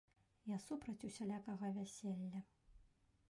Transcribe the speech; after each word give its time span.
Я 0.51 0.57
супраць 0.67 1.03
усялякага 1.09 1.69
вяселля. 1.75 2.39